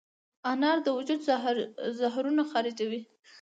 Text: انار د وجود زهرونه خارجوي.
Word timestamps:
انار 0.51 0.77
د 0.83 0.87
وجود 0.97 1.19
زهرونه 1.99 2.43
خارجوي. 2.51 3.01